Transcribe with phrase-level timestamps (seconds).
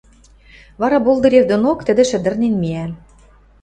[0.81, 2.85] Вара Болдырев донок тӹдӹ шӹдӹрнен миӓ.